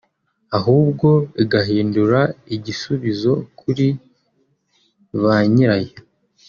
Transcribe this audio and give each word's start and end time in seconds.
ahubwo 0.57 1.09
igahinduka 1.43 2.19
igisubizo 2.55 3.33
kuri 3.59 3.87
banyirayo 5.23 5.97